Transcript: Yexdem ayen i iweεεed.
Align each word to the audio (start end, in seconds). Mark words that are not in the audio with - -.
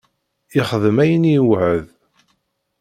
Yexdem 0.55 0.97
ayen 1.03 1.23
i 1.31 1.33
iweεεed. 1.39 1.87